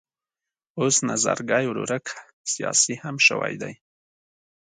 [0.79, 2.05] اوس نظرګی ورورک
[2.51, 3.73] سیاسي هم شوی دی.